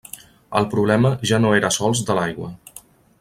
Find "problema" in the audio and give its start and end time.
0.71-1.11